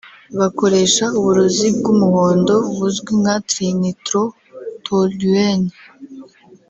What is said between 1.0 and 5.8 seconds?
uburozi bw’umuhondo buzwi nka “Trinitrotoluene”